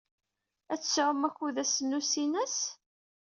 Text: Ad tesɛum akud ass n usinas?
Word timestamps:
Ad 0.73 0.79
tesɛum 0.81 1.27
akud 1.27 1.55
ass 1.63 1.75
n 1.81 1.95
usinas? 1.99 2.57